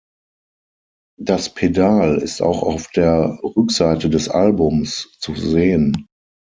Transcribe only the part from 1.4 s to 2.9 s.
Pedal ist auch auf